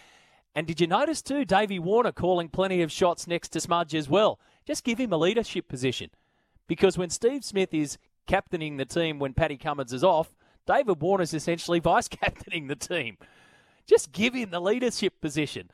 And 0.55 0.65
did 0.65 0.81
you 0.81 0.87
notice 0.87 1.21
too, 1.21 1.45
Davey 1.45 1.77
Warner 1.77 2.11
calling 2.11 2.49
plenty 2.49 2.81
of 2.81 2.91
shots 2.91 3.27
next 3.27 3.49
to 3.49 3.61
Smudge 3.61 3.93
as 3.93 4.09
well? 4.09 4.39
Just 4.65 4.83
give 4.83 4.97
him 4.97 5.13
a 5.13 5.17
leadership 5.17 5.67
position. 5.67 6.09
Because 6.67 6.97
when 6.97 7.09
Steve 7.09 7.45
Smith 7.45 7.73
is 7.73 7.97
captaining 8.25 8.77
the 8.77 8.85
team 8.85 9.19
when 9.19 9.33
Paddy 9.33 9.57
Cummins 9.57 9.93
is 9.93 10.03
off, 10.03 10.35
David 10.69 11.01
Warner's 11.01 11.33
essentially 11.33 11.79
vice 11.79 12.07
captaining 12.07 12.67
the 12.67 12.75
team. 12.75 13.17
Just 13.87 14.11
give 14.11 14.35
him 14.35 14.51
the 14.51 14.59
leadership 14.59 15.19
position. 15.19 15.71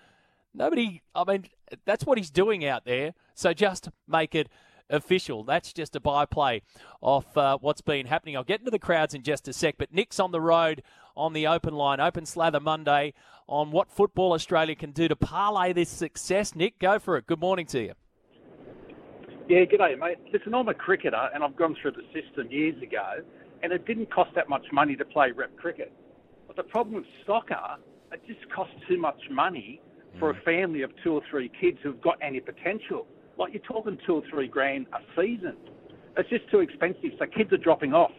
Nobody, 0.53 1.01
I 1.13 1.25
mean, 1.25 1.45
that's 1.83 2.05
what 2.05 2.17
he's 2.17 2.29
doing 2.29 2.65
out 2.65 2.85
there. 2.85 3.13
So 3.33 3.51
just 3.51 3.89
make 4.07 4.33
it 4.33 4.47
official. 4.89 5.43
That's 5.43 5.73
just 5.73 5.97
a 5.97 5.99
byplay 5.99 6.61
of 7.03 7.25
uh, 7.37 7.57
what's 7.59 7.81
been 7.81 8.05
happening. 8.05 8.37
I'll 8.37 8.45
get 8.45 8.61
into 8.61 8.71
the 8.71 8.79
crowds 8.79 9.13
in 9.13 9.21
just 9.23 9.49
a 9.49 9.53
sec, 9.53 9.75
but 9.77 9.93
Nick's 9.93 10.17
on 10.17 10.31
the 10.31 10.39
road 10.39 10.81
on 11.17 11.33
the 11.33 11.47
open 11.47 11.73
line, 11.73 11.99
Open 11.99 12.25
Slather 12.25 12.61
Monday, 12.61 13.13
on 13.47 13.71
what 13.71 13.91
Football 13.91 14.31
Australia 14.31 14.75
can 14.75 14.91
do 14.91 15.09
to 15.09 15.15
parlay 15.15 15.73
this 15.73 15.89
success. 15.89 16.55
Nick, 16.55 16.79
go 16.79 16.99
for 16.99 17.17
it. 17.17 17.27
Good 17.27 17.39
morning 17.39 17.65
to 17.67 17.81
you. 17.81 17.93
Yeah, 19.47 19.65
good 19.65 19.77
day, 19.77 19.95
mate. 19.95 20.17
Listen, 20.33 20.53
I'm 20.55 20.67
a 20.69 20.73
cricketer, 20.73 21.29
and 21.33 21.43
I've 21.43 21.55
gone 21.55 21.75
through 21.81 21.91
the 21.91 22.03
system 22.13 22.49
years 22.49 22.81
ago, 22.81 23.21
and 23.65 23.73
it 23.73 23.83
didn't 23.87 24.11
cost 24.13 24.29
that 24.35 24.47
much 24.47 24.63
money 24.71 24.95
to 24.95 25.03
play 25.03 25.31
rep 25.31 25.57
cricket. 25.57 25.91
But 26.45 26.55
the 26.55 26.63
problem 26.63 26.97
with 26.97 27.05
soccer, 27.25 27.77
it 28.11 28.21
just 28.27 28.47
costs 28.53 28.75
too 28.87 28.99
much 28.99 29.19
money 29.31 29.81
for 30.19 30.29
a 30.29 30.35
family 30.41 30.83
of 30.83 30.91
two 31.03 31.13
or 31.13 31.21
three 31.31 31.51
kids 31.59 31.79
who've 31.81 31.99
got 31.99 32.19
any 32.21 32.39
potential. 32.39 33.07
Like 33.39 33.53
you're 33.53 33.63
talking 33.63 33.97
two 34.05 34.17
or 34.17 34.23
three 34.29 34.47
grand 34.47 34.85
a 34.93 34.99
season. 35.19 35.57
It's 36.15 36.29
just 36.29 36.49
too 36.51 36.59
expensive. 36.59 37.11
So 37.17 37.25
kids 37.25 37.51
are 37.53 37.57
dropping 37.57 37.93
off. 37.93 38.11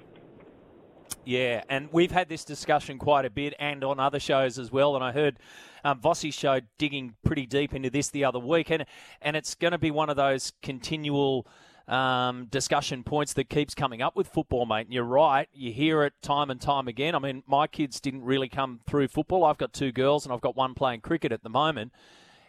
Yeah, 1.24 1.62
and 1.68 1.88
we've 1.92 2.10
had 2.10 2.28
this 2.28 2.44
discussion 2.44 2.98
quite 2.98 3.24
a 3.24 3.30
bit 3.30 3.54
and 3.60 3.84
on 3.84 4.00
other 4.00 4.18
shows 4.18 4.58
as 4.58 4.72
well. 4.72 4.96
And 4.96 5.04
I 5.04 5.12
heard 5.12 5.38
um, 5.84 6.00
Vossi's 6.00 6.34
show 6.34 6.60
digging 6.76 7.14
pretty 7.24 7.46
deep 7.46 7.72
into 7.72 7.88
this 7.88 8.10
the 8.10 8.24
other 8.24 8.40
week. 8.40 8.70
And, 8.70 8.84
and 9.22 9.36
it's 9.36 9.54
going 9.54 9.72
to 9.72 9.78
be 9.78 9.92
one 9.92 10.10
of 10.10 10.16
those 10.16 10.52
continual 10.60 11.46
um, 11.88 12.46
discussion 12.46 13.04
points 13.04 13.32
that 13.34 13.48
keeps 13.48 13.74
coming 13.74 14.02
up 14.02 14.16
with 14.16 14.28
football, 14.28 14.66
mate. 14.66 14.86
And 14.86 14.92
you're 14.92 15.04
right. 15.04 15.48
You 15.52 15.72
hear 15.72 16.02
it 16.02 16.14
time 16.22 16.50
and 16.50 16.60
time 16.60 16.88
again. 16.88 17.14
I 17.14 17.18
mean, 17.18 17.42
my 17.46 17.66
kids 17.66 18.00
didn't 18.00 18.24
really 18.24 18.48
come 18.48 18.80
through 18.86 19.08
football. 19.08 19.44
I've 19.44 19.58
got 19.58 19.72
two 19.72 19.92
girls 19.92 20.24
and 20.24 20.32
I've 20.32 20.40
got 20.40 20.56
one 20.56 20.74
playing 20.74 21.00
cricket 21.00 21.32
at 21.32 21.42
the 21.42 21.48
moment. 21.48 21.92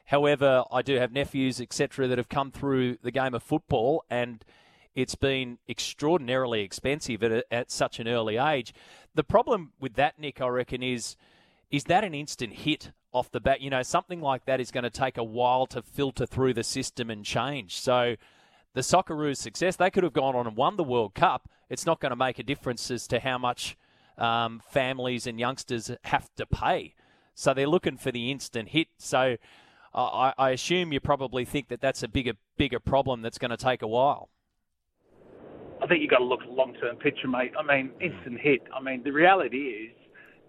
However, 0.05 0.63
I 0.71 0.81
do 0.81 0.95
have 0.95 1.11
nephews, 1.11 1.59
etc., 1.59 2.07
that 2.07 2.17
have 2.17 2.29
come 2.29 2.49
through 2.49 2.97
the 3.03 3.11
game 3.11 3.33
of 3.33 3.43
football, 3.43 4.05
and 4.09 4.43
it's 4.95 5.15
been 5.15 5.57
extraordinarily 5.67 6.61
expensive 6.61 7.21
at, 7.23 7.45
at 7.51 7.69
such 7.69 7.99
an 7.99 8.07
early 8.07 8.37
age. 8.37 8.73
The 9.15 9.23
problem 9.25 9.73
with 9.81 9.95
that, 9.95 10.17
Nick, 10.17 10.39
I 10.39 10.47
reckon, 10.47 10.81
is 10.81 11.17
is 11.69 11.83
that 11.85 12.05
an 12.05 12.13
instant 12.13 12.53
hit 12.53 12.91
off 13.11 13.29
the 13.29 13.41
bat? 13.41 13.59
You 13.59 13.69
know, 13.69 13.83
something 13.83 14.21
like 14.21 14.45
that 14.45 14.61
is 14.61 14.71
going 14.71 14.85
to 14.85 14.89
take 14.89 15.17
a 15.17 15.23
while 15.23 15.67
to 15.67 15.81
filter 15.81 16.25
through 16.25 16.53
the 16.53 16.63
system 16.63 17.09
and 17.09 17.25
change. 17.25 17.77
So, 17.77 18.15
the 18.77 18.83
Socceroos' 18.83 19.37
success, 19.37 19.75
they 19.75 19.89
could 19.89 20.03
have 20.03 20.13
gone 20.13 20.35
on 20.35 20.45
and 20.45 20.55
won 20.55 20.77
the 20.77 20.83
World 20.83 21.15
Cup. 21.15 21.49
It's 21.67 21.87
not 21.87 21.99
going 21.99 22.11
to 22.11 22.15
make 22.15 22.37
a 22.37 22.43
difference 22.43 22.91
as 22.91 23.07
to 23.07 23.19
how 23.19 23.39
much 23.39 23.75
um, 24.19 24.61
families 24.69 25.25
and 25.25 25.39
youngsters 25.39 25.89
have 26.03 26.29
to 26.35 26.45
pay. 26.45 26.93
So 27.33 27.55
they're 27.55 27.65
looking 27.67 27.97
for 27.97 28.11
the 28.11 28.29
instant 28.29 28.69
hit. 28.69 28.89
So 28.99 29.37
I, 29.95 30.33
I 30.37 30.51
assume 30.51 30.93
you 30.93 30.99
probably 30.99 31.43
think 31.43 31.69
that 31.69 31.81
that's 31.81 32.03
a 32.03 32.07
bigger 32.07 32.33
bigger 32.55 32.79
problem 32.79 33.23
that's 33.23 33.39
going 33.39 33.49
to 33.49 33.57
take 33.57 33.81
a 33.81 33.87
while. 33.87 34.29
I 35.81 35.87
think 35.87 36.01
you've 36.01 36.11
got 36.11 36.19
to 36.19 36.25
look 36.25 36.41
at 36.41 36.51
long 36.51 36.75
term 36.75 36.97
picture, 36.97 37.27
mate. 37.27 37.53
I 37.57 37.63
mean, 37.63 37.89
instant 37.99 38.39
hit. 38.39 38.61
I 38.75 38.79
mean, 38.79 39.01
the 39.03 39.11
reality 39.11 39.57
is 39.57 39.95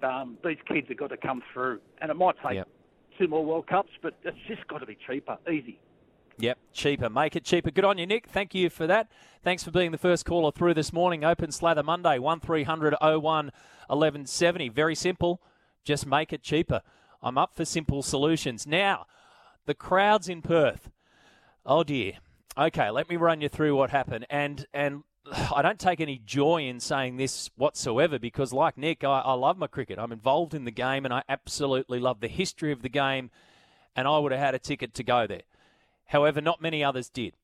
um, 0.02 0.36
these 0.44 0.58
kids 0.66 0.88
have 0.88 0.98
got 0.98 1.08
to 1.08 1.16
come 1.16 1.42
through, 1.54 1.80
and 2.02 2.10
it 2.10 2.14
might 2.14 2.36
take 2.46 2.56
yep. 2.56 2.68
two 3.18 3.26
more 3.26 3.42
World 3.42 3.66
Cups, 3.68 3.90
but 4.02 4.18
it's 4.22 4.36
just 4.46 4.66
got 4.68 4.78
to 4.78 4.86
be 4.86 4.98
cheaper, 5.06 5.38
easy. 5.50 5.78
Yep, 6.40 6.58
cheaper. 6.72 7.10
Make 7.10 7.34
it 7.34 7.44
cheaper. 7.44 7.72
Good 7.72 7.84
on 7.84 7.98
you, 7.98 8.06
Nick. 8.06 8.28
Thank 8.28 8.54
you 8.54 8.70
for 8.70 8.86
that. 8.86 9.10
Thanks 9.42 9.64
for 9.64 9.72
being 9.72 9.90
the 9.90 9.98
first 9.98 10.24
caller 10.24 10.52
through 10.52 10.74
this 10.74 10.92
morning. 10.92 11.24
Open 11.24 11.50
Slather 11.50 11.82
Monday, 11.82 12.18
1300 12.18 12.94
01 13.00 13.20
1170. 13.20 14.68
Very 14.68 14.94
simple. 14.94 15.42
Just 15.84 16.06
make 16.06 16.32
it 16.32 16.42
cheaper. 16.42 16.82
I'm 17.20 17.36
up 17.36 17.56
for 17.56 17.64
simple 17.64 18.02
solutions. 18.02 18.68
Now, 18.68 19.06
the 19.66 19.74
crowds 19.74 20.28
in 20.28 20.40
Perth. 20.40 20.90
Oh 21.66 21.82
dear. 21.82 22.14
Okay, 22.56 22.88
let 22.90 23.08
me 23.08 23.16
run 23.16 23.40
you 23.40 23.48
through 23.48 23.74
what 23.76 23.90
happened. 23.90 24.24
And 24.30 24.66
and 24.72 25.02
I 25.54 25.60
don't 25.60 25.80
take 25.80 26.00
any 26.00 26.20
joy 26.24 26.62
in 26.62 26.78
saying 26.78 27.16
this 27.16 27.50
whatsoever 27.56 28.16
because, 28.20 28.52
like 28.52 28.78
Nick, 28.78 29.02
I, 29.02 29.20
I 29.20 29.32
love 29.32 29.58
my 29.58 29.66
cricket. 29.66 29.98
I'm 29.98 30.12
involved 30.12 30.54
in 30.54 30.64
the 30.64 30.70
game 30.70 31.04
and 31.04 31.12
I 31.12 31.24
absolutely 31.28 31.98
love 31.98 32.20
the 32.20 32.28
history 32.28 32.70
of 32.70 32.82
the 32.82 32.88
game. 32.88 33.30
And 33.96 34.06
I 34.06 34.18
would 34.18 34.30
have 34.30 34.40
had 34.40 34.54
a 34.54 34.60
ticket 34.60 34.94
to 34.94 35.02
go 35.02 35.26
there. 35.26 35.42
However, 36.08 36.40
not 36.40 36.60
many 36.60 36.82
others 36.84 37.08
did. 37.08 37.34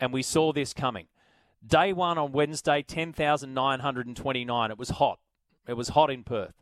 And 0.00 0.12
we 0.12 0.22
saw 0.22 0.52
this 0.52 0.72
coming. 0.72 1.06
Day 1.64 1.92
one 1.92 2.18
on 2.18 2.32
Wednesday, 2.32 2.82
10,929. 2.82 4.70
It 4.70 4.78
was 4.78 4.90
hot. 4.90 5.20
It 5.66 5.74
was 5.74 5.90
hot 5.90 6.10
in 6.10 6.24
Perth. 6.24 6.54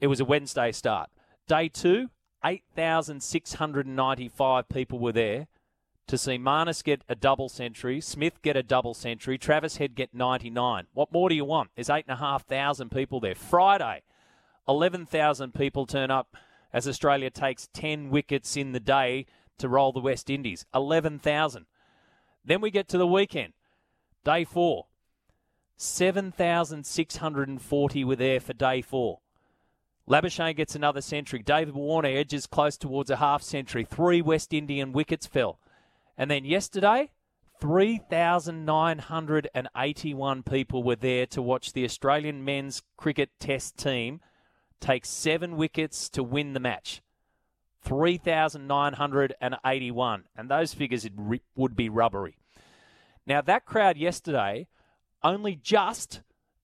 It 0.00 0.06
was 0.06 0.20
a 0.20 0.24
Wednesday 0.24 0.72
start. 0.72 1.10
Day 1.46 1.68
two, 1.68 2.08
8,695 2.44 4.68
people 4.68 4.98
were 4.98 5.12
there 5.12 5.46
to 6.06 6.16
see 6.16 6.38
Marnus 6.38 6.84
get 6.84 7.02
a 7.08 7.16
double 7.16 7.48
century, 7.48 8.00
Smith 8.00 8.40
get 8.42 8.56
a 8.56 8.62
double 8.62 8.94
century, 8.94 9.38
Travis 9.38 9.78
Head 9.78 9.96
get 9.96 10.14
99. 10.14 10.86
What 10.94 11.12
more 11.12 11.28
do 11.28 11.34
you 11.34 11.44
want? 11.44 11.70
There's 11.74 11.90
8,500 11.90 12.90
people 12.90 13.20
there. 13.20 13.34
Friday, 13.34 14.02
11,000 14.68 15.52
people 15.52 15.84
turn 15.84 16.10
up 16.10 16.36
as 16.72 16.86
Australia 16.86 17.30
takes 17.30 17.68
10 17.72 18.10
wickets 18.10 18.56
in 18.56 18.72
the 18.72 18.80
day 18.80 19.26
to 19.58 19.68
roll 19.68 19.92
the 19.92 20.00
West 20.00 20.30
Indies. 20.30 20.64
11,000. 20.74 21.66
Then 22.44 22.60
we 22.60 22.70
get 22.70 22.88
to 22.88 22.98
the 22.98 23.06
weekend, 23.06 23.52
day 24.24 24.44
four. 24.44 24.86
7,640 25.78 28.04
were 28.04 28.16
there 28.16 28.40
for 28.40 28.54
day 28.54 28.80
four. 28.80 29.18
Labuschagne 30.08 30.56
gets 30.56 30.74
another 30.74 31.00
century. 31.00 31.42
David 31.42 31.74
Warner 31.74 32.08
edges 32.08 32.46
close 32.46 32.76
towards 32.76 33.10
a 33.10 33.16
half 33.16 33.42
century. 33.42 33.84
Three 33.84 34.22
West 34.22 34.54
Indian 34.54 34.92
wickets 34.92 35.26
fell. 35.26 35.58
And 36.16 36.30
then 36.30 36.44
yesterday, 36.44 37.10
3,981 37.60 40.42
people 40.42 40.82
were 40.82 40.96
there 40.96 41.26
to 41.26 41.42
watch 41.42 41.72
the 41.72 41.84
Australian 41.84 42.44
men's 42.44 42.82
cricket 42.96 43.30
test 43.40 43.76
team 43.76 44.20
takes 44.80 45.08
seven 45.08 45.56
wickets 45.56 46.08
to 46.10 46.22
win 46.22 46.52
the 46.52 46.60
match. 46.60 47.02
3,981. 47.86 50.24
And 50.36 50.50
those 50.50 50.74
figures 50.74 51.08
would 51.54 51.76
be 51.76 51.88
rubbery. 51.88 52.36
Now, 53.26 53.40
that 53.42 53.64
crowd 53.64 53.96
yesterday 53.96 54.66
only 55.22 55.54
just 55.56 56.20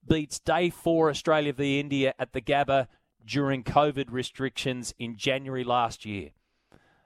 beats 0.06 0.38
day 0.40 0.68
four 0.68 1.08
Australia 1.10 1.52
v 1.52 1.78
India 1.80 2.12
at 2.18 2.32
the 2.32 2.40
Gabba 2.40 2.88
during 3.24 3.62
COVID 3.62 4.06
restrictions 4.10 4.92
in 4.98 5.16
January 5.16 5.62
last 5.64 6.04
year. 6.04 6.30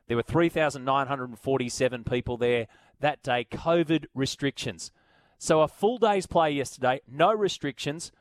There 0.09 0.17
were 0.17 0.23
3,947 0.23 2.05
people 2.05 2.39
there 2.39 2.69
that 3.01 3.23
day, 3.23 3.47
COVID 3.51 4.07
restrictions. 4.15 4.91
So 5.39 5.61
a 5.61 5.69
full 5.69 5.99
day's 5.99 6.27
play 6.27 6.53
yesterday, 6.53 7.03
no 7.07 7.35
restrictions, 7.35 8.13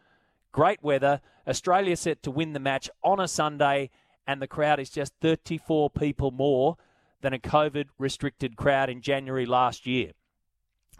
great 0.51 0.83
weather. 0.83 1.21
Australia 1.47 1.95
set 1.95 2.21
to 2.23 2.31
win 2.31 2.51
the 2.53 2.59
match 2.59 2.89
on 3.03 3.21
a 3.21 3.27
Sunday, 3.27 3.91
and 4.27 4.41
the 4.41 4.47
crowd 4.47 4.79
is 4.79 4.89
just 4.89 5.13
34 5.21 5.89
people 5.89 6.31
more 6.31 6.77
than 7.21 7.33
a 7.33 7.39
COVID 7.39 7.87
restricted 7.97 8.55
crowd 8.55 8.89
in 8.89 9.01
January 9.01 9.45
last 9.45 9.85
year. 9.85 10.11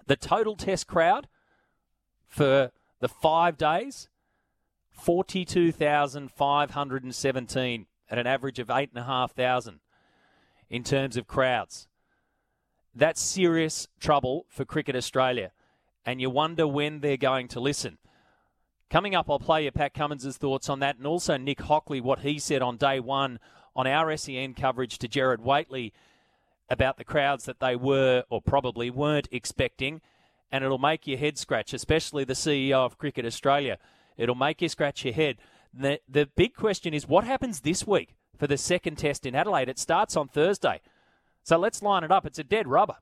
The 0.07 0.15
total 0.15 0.55
test 0.55 0.87
crowd 0.87 1.27
for 2.27 2.71
the 2.99 3.07
five 3.07 3.57
days, 3.57 4.07
42,517 4.91 7.85
at 8.09 8.17
an 8.17 8.27
average 8.27 8.59
of 8.59 8.69
8,500 8.69 9.79
in 10.69 10.83
terms 10.83 11.17
of 11.17 11.27
crowds. 11.27 11.87
That's 12.93 13.21
serious 13.21 13.87
trouble 13.99 14.45
for 14.49 14.63
Cricket 14.63 14.95
Australia, 14.95 15.51
and 16.05 16.21
you 16.21 16.29
wonder 16.29 16.67
when 16.67 17.01
they're 17.01 17.17
going 17.17 17.49
to 17.49 17.59
listen. 17.59 17.97
Coming 18.89 19.15
up, 19.15 19.29
I'll 19.29 19.39
play 19.39 19.65
you 19.65 19.71
Pat 19.71 19.93
Cummins' 19.93 20.37
thoughts 20.37 20.69
on 20.69 20.79
that, 20.79 20.97
and 20.97 21.07
also 21.07 21.37
Nick 21.37 21.61
Hockley, 21.61 21.99
what 21.99 22.19
he 22.19 22.37
said 22.37 22.61
on 22.61 22.77
day 22.77 22.99
one 22.99 23.39
on 23.75 23.87
our 23.87 24.15
SEN 24.15 24.53
coverage 24.53 24.97
to 24.99 25.07
Gerard 25.07 25.43
Whateley 25.43 25.93
about 26.69 26.97
the 26.97 27.03
crowds 27.03 27.45
that 27.45 27.59
they 27.59 27.75
were 27.75 28.23
or 28.29 28.41
probably 28.41 28.89
weren't 28.89 29.27
expecting. 29.31 30.01
And 30.51 30.63
it'll 30.63 30.77
make 30.77 31.07
your 31.07 31.17
head 31.17 31.37
scratch, 31.37 31.73
especially 31.73 32.23
the 32.23 32.33
CEO 32.33 32.85
of 32.85 32.97
Cricket 32.97 33.25
Australia. 33.25 33.77
It'll 34.17 34.35
make 34.35 34.61
you 34.61 34.69
scratch 34.69 35.03
your 35.03 35.13
head. 35.13 35.37
The, 35.73 35.99
the 36.07 36.29
big 36.35 36.55
question 36.55 36.93
is 36.93 37.07
what 37.07 37.25
happens 37.25 37.61
this 37.61 37.85
week 37.85 38.15
for 38.37 38.47
the 38.47 38.57
second 38.57 38.97
test 38.97 39.25
in 39.25 39.35
Adelaide? 39.35 39.67
It 39.67 39.79
starts 39.79 40.15
on 40.15 40.27
Thursday. 40.27 40.81
So 41.43 41.57
let's 41.57 41.81
line 41.81 42.03
it 42.03 42.11
up. 42.11 42.25
It's 42.25 42.39
a 42.39 42.43
dead 42.43 42.67
rubber. 42.67 42.97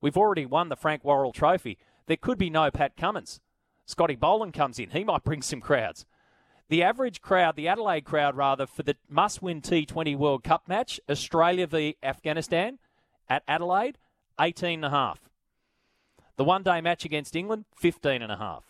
We've 0.00 0.16
already 0.16 0.44
won 0.44 0.68
the 0.68 0.76
Frank 0.76 1.04
Worrell 1.04 1.32
Trophy. 1.32 1.78
There 2.06 2.16
could 2.16 2.36
be 2.36 2.50
no 2.50 2.70
Pat 2.70 2.96
Cummins. 2.96 3.40
Scotty 3.86 4.16
Boland 4.16 4.54
comes 4.54 4.78
in. 4.78 4.90
He 4.90 5.04
might 5.04 5.24
bring 5.24 5.42
some 5.42 5.60
crowds. 5.60 6.06
The 6.68 6.82
average 6.82 7.20
crowd, 7.20 7.56
the 7.56 7.68
Adelaide 7.68 8.04
crowd 8.04 8.36
rather, 8.36 8.66
for 8.66 8.82
the 8.82 8.96
must 9.08 9.42
win 9.42 9.60
T20 9.60 10.16
World 10.16 10.42
Cup 10.42 10.66
match, 10.66 11.00
Australia 11.10 11.66
v 11.66 11.96
Afghanistan 12.02 12.78
at 13.28 13.42
Adelaide, 13.46 13.98
18.5. 14.38 15.16
The 16.36 16.44
one 16.44 16.62
day 16.62 16.80
match 16.80 17.04
against 17.04 17.36
England, 17.36 17.66
15.5. 17.80 18.62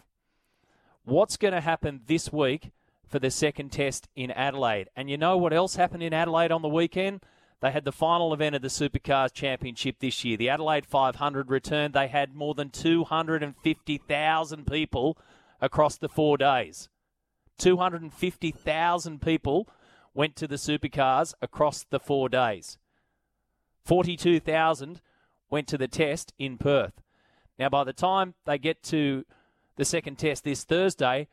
What's 1.05 1.37
going 1.37 1.55
to 1.55 1.61
happen 1.61 2.01
this 2.07 2.33
week 2.33 2.73
for 3.07 3.19
the 3.19 3.31
second 3.31 3.71
test 3.71 4.09
in 4.17 4.31
Adelaide? 4.31 4.89
And 4.97 5.09
you 5.09 5.17
know 5.17 5.37
what 5.37 5.53
else 5.53 5.77
happened 5.77 6.03
in 6.03 6.13
Adelaide 6.13 6.51
on 6.51 6.63
the 6.63 6.69
weekend? 6.69 7.25
They 7.63 7.71
had 7.71 7.85
the 7.85 7.93
final 7.93 8.35
event 8.35 8.57
of 8.57 8.63
the 8.63 8.67
Supercars 8.67 9.33
Championship 9.33 10.01
this 10.01 10.25
year. 10.25 10.37
The 10.37 10.49
Adelaide 10.49 10.85
500 10.85 11.49
returned. 11.49 11.95
They 11.95 12.09
had 12.09 12.35
more 12.35 12.55
than 12.55 12.71
250,000 12.71 14.67
people 14.67 15.17
across 15.61 15.97
the 15.97 16.09
four 16.09 16.37
days. 16.37 16.89
250,000 17.59 19.23
people 19.23 19.69
went 20.13 20.35
to 20.35 20.49
the 20.49 20.57
Supercars 20.57 21.35
across 21.41 21.85
the 21.85 22.01
four 22.01 22.29
days. 22.29 22.79
42,000 23.85 25.01
went 25.49 25.69
to 25.69 25.79
the 25.79 25.87
test 25.87 26.33
in 26.41 26.59
Perth. 26.59 27.01
Now, 27.61 27.69
by 27.69 27.85
the 27.85 27.93
time 27.93 28.35
they 28.45 28.59
get 28.59 28.83
to 28.85 29.25
the 29.77 29.85
second 29.85 30.19
test 30.19 30.43
this 30.43 30.65
Thursday, 30.65 31.29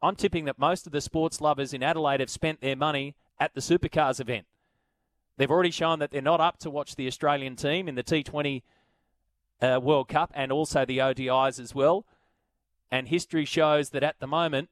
I'm 0.00 0.14
tipping 0.14 0.44
that 0.44 0.60
most 0.60 0.86
of 0.86 0.92
the 0.92 1.00
sports 1.00 1.40
lovers 1.40 1.74
in 1.74 1.82
Adelaide 1.82 2.20
have 2.20 2.30
spent 2.30 2.60
their 2.60 2.76
money 2.76 3.16
at 3.40 3.54
the 3.54 3.60
Supercars 3.60 4.20
event. 4.20 4.46
They've 5.36 5.50
already 5.50 5.70
shown 5.70 5.98
that 6.00 6.10
they're 6.10 6.22
not 6.22 6.40
up 6.40 6.58
to 6.60 6.70
watch 6.70 6.96
the 6.96 7.06
Australian 7.06 7.56
team 7.56 7.88
in 7.88 7.94
the 7.94 8.02
T20 8.02 8.62
uh, 9.60 9.80
World 9.82 10.08
Cup 10.08 10.30
and 10.34 10.52
also 10.52 10.84
the 10.84 10.98
ODIs 10.98 11.58
as 11.58 11.74
well. 11.74 12.06
And 12.90 13.08
history 13.08 13.44
shows 13.44 13.90
that 13.90 14.02
at 14.02 14.20
the 14.20 14.26
moment, 14.26 14.68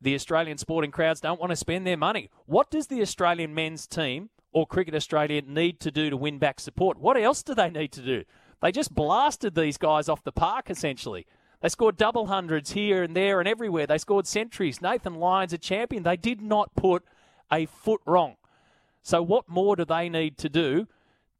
the 0.00 0.14
Australian 0.14 0.58
sporting 0.58 0.90
crowds 0.90 1.20
don't 1.20 1.40
want 1.40 1.50
to 1.50 1.56
spend 1.56 1.86
their 1.86 1.96
money. 1.96 2.28
What 2.46 2.70
does 2.70 2.88
the 2.88 3.00
Australian 3.00 3.54
men's 3.54 3.86
team 3.86 4.30
or 4.52 4.66
Cricket 4.66 4.94
Australia 4.94 5.42
need 5.46 5.80
to 5.80 5.90
do 5.90 6.10
to 6.10 6.16
win 6.16 6.38
back 6.38 6.60
support? 6.60 6.98
What 6.98 7.16
else 7.16 7.42
do 7.42 7.54
they 7.54 7.70
need 7.70 7.92
to 7.92 8.02
do? 8.02 8.24
They 8.60 8.72
just 8.72 8.94
blasted 8.94 9.54
these 9.54 9.78
guys 9.78 10.08
off 10.08 10.24
the 10.24 10.32
park, 10.32 10.70
essentially. 10.70 11.26
They 11.60 11.68
scored 11.68 11.96
double 11.96 12.26
hundreds 12.26 12.72
here 12.72 13.02
and 13.02 13.16
there 13.16 13.38
and 13.38 13.48
everywhere. 13.48 13.86
They 13.86 13.98
scored 13.98 14.26
centuries. 14.26 14.82
Nathan 14.82 15.14
Lyon's 15.14 15.52
a 15.52 15.58
champion. 15.58 16.02
They 16.02 16.16
did 16.16 16.40
not 16.40 16.74
put 16.74 17.04
a 17.50 17.66
foot 17.66 18.00
wrong. 18.06 18.36
So, 19.06 19.22
what 19.22 19.48
more 19.48 19.76
do 19.76 19.84
they 19.84 20.08
need 20.08 20.36
to 20.38 20.48
do 20.48 20.88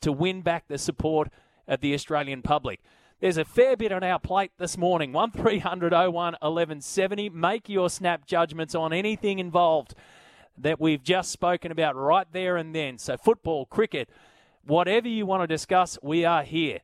to 0.00 0.12
win 0.12 0.42
back 0.42 0.68
the 0.68 0.78
support 0.78 1.32
of 1.66 1.80
the 1.80 1.94
Australian 1.94 2.40
public? 2.40 2.78
There's 3.18 3.38
a 3.38 3.44
fair 3.44 3.76
bit 3.76 3.90
on 3.90 4.04
our 4.04 4.20
plate 4.20 4.52
this 4.56 4.78
morning. 4.78 5.12
1300 5.12 5.92
01 5.92 6.12
1170. 6.12 7.28
Make 7.30 7.68
your 7.68 7.90
snap 7.90 8.24
judgments 8.24 8.76
on 8.76 8.92
anything 8.92 9.40
involved 9.40 9.96
that 10.56 10.80
we've 10.80 11.02
just 11.02 11.32
spoken 11.32 11.72
about 11.72 11.96
right 11.96 12.28
there 12.30 12.56
and 12.56 12.72
then. 12.72 12.98
So, 12.98 13.16
football, 13.16 13.66
cricket, 13.66 14.08
whatever 14.64 15.08
you 15.08 15.26
want 15.26 15.42
to 15.42 15.48
discuss, 15.48 15.98
we 16.00 16.24
are 16.24 16.44
here. 16.44 16.78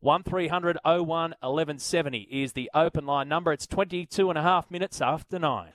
1300 0.00 0.78
01 0.82 1.06
1170 1.06 2.20
is 2.30 2.54
the 2.54 2.70
open 2.72 3.04
line 3.04 3.28
number. 3.28 3.52
It's 3.52 3.66
22 3.66 4.30
and 4.30 4.38
a 4.38 4.42
half 4.42 4.70
minutes 4.70 5.02
after 5.02 5.38
nine. 5.38 5.72